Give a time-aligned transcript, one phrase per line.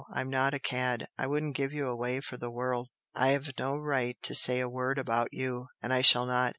[0.15, 1.05] I'm not a cad.
[1.19, 2.89] I wouldn't give you away for the world!
[3.13, 6.49] I've no right to say a word about you, and I shall not.